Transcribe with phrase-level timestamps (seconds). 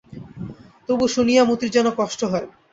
[0.89, 2.47] তবু শুনিয়া মতির যেন কষ্ট হয়।